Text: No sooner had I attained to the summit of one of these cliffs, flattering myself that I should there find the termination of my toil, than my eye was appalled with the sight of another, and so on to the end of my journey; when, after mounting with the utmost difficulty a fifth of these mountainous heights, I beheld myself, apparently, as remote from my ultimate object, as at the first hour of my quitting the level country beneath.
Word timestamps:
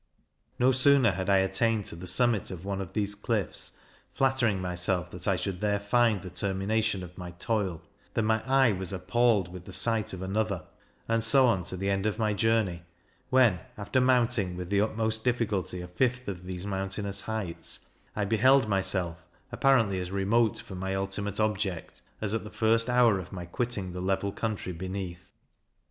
No 0.57 0.71
sooner 0.71 1.11
had 1.11 1.29
I 1.29 1.37
attained 1.37 1.85
to 1.85 1.95
the 1.95 2.07
summit 2.07 2.49
of 2.49 2.65
one 2.65 2.81
of 2.81 2.93
these 2.93 3.13
cliffs, 3.13 3.77
flattering 4.11 4.59
myself 4.59 5.11
that 5.11 5.27
I 5.27 5.35
should 5.35 5.61
there 5.61 5.79
find 5.79 6.23
the 6.23 6.31
termination 6.31 7.03
of 7.03 7.19
my 7.19 7.29
toil, 7.37 7.83
than 8.15 8.25
my 8.25 8.41
eye 8.47 8.71
was 8.71 8.91
appalled 8.91 9.49
with 9.53 9.65
the 9.65 9.71
sight 9.71 10.11
of 10.11 10.23
another, 10.23 10.63
and 11.07 11.23
so 11.23 11.45
on 11.45 11.61
to 11.65 11.77
the 11.77 11.91
end 11.91 12.07
of 12.07 12.17
my 12.17 12.33
journey; 12.33 12.81
when, 13.29 13.59
after 13.77 14.01
mounting 14.01 14.57
with 14.57 14.71
the 14.71 14.81
utmost 14.81 15.23
difficulty 15.23 15.81
a 15.81 15.87
fifth 15.87 16.27
of 16.27 16.45
these 16.45 16.65
mountainous 16.65 17.21
heights, 17.21 17.81
I 18.15 18.25
beheld 18.25 18.67
myself, 18.67 19.23
apparently, 19.51 19.99
as 19.99 20.09
remote 20.09 20.57
from 20.59 20.79
my 20.79 20.95
ultimate 20.95 21.39
object, 21.39 22.01
as 22.21 22.33
at 22.33 22.43
the 22.43 22.49
first 22.49 22.89
hour 22.89 23.19
of 23.19 23.31
my 23.31 23.45
quitting 23.45 23.93
the 23.93 24.01
level 24.01 24.31
country 24.31 24.71
beneath. 24.73 25.31